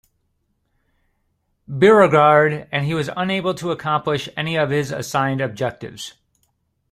[1.67, 6.15] Beauregard, and he was unable to accomplish any of his assigned objectives.